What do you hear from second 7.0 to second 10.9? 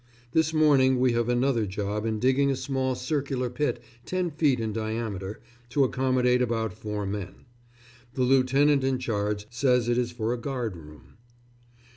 men.... The lieutenant in charge says it is for a guard